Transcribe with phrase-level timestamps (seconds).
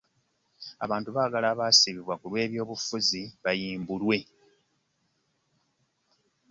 [0.85, 4.17] Abantu bagala abasibibwa ku lw'eby'obufuzi bayimbulwe.